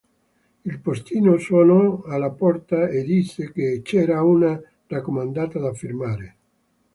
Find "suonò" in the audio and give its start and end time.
1.37-2.01